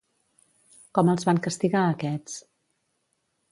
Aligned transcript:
Com 0.99 1.11
els 1.13 1.27
van 1.29 1.43
castigar 1.49 1.85
aquests? 1.91 2.41